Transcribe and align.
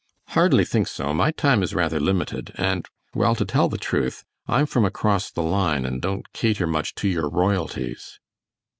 "Hardly 0.29 0.65
think 0.65 0.87
so; 0.87 1.13
my 1.13 1.29
time 1.29 1.61
is 1.61 1.75
rather 1.75 1.99
limited, 1.99 2.53
and, 2.55 2.87
well, 3.13 3.35
to 3.35 3.45
tell 3.45 3.69
the 3.69 3.77
truth; 3.77 4.23
I'm 4.47 4.65
from 4.65 4.83
across 4.83 5.29
the 5.29 5.43
line 5.43 5.85
and 5.85 6.01
don't 6.01 6.33
cater 6.33 6.65
much 6.65 6.95
to 6.95 7.07
your 7.07 7.29
royalties." 7.29 8.17